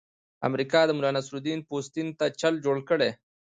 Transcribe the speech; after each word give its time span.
امریکا 0.47 0.79
د 0.85 0.91
ملانصرالدین 0.99 1.59
پوستین 1.67 2.07
ته 2.19 2.25
چل 2.39 2.53
جوړ 2.65 2.77
کړی. 2.89 3.09